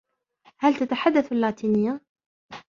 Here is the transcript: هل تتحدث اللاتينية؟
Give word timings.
هل 0.61 0.75
تتحدث 0.75 1.31
اللاتينية؟ 1.31 2.01